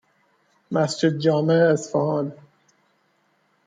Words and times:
مسجد 0.71 1.17
جامع 1.17 1.71
اصفهان 1.73 2.31